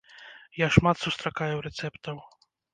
[0.65, 2.17] Я шмат сустракаю рэцэптаў.